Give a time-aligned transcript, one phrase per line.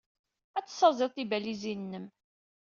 [0.57, 2.05] Ad tessaẓyeḍ tibalizin-nnem.